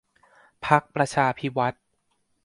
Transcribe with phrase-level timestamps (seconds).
[0.65, 1.83] พรรคประชาภิวัฒน์